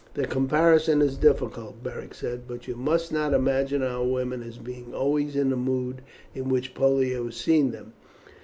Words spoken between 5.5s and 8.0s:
the mood in which Pollio has seen them.